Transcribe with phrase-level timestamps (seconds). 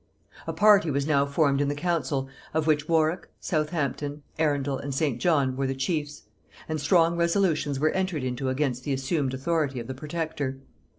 [0.47, 5.21] A party was now formed in the council, of which Warwick, Southampton, Arundel, and St.
[5.21, 6.23] John, were the chiefs;
[6.67, 10.57] and strong resolutions were entered into against the assumed authority of the protector.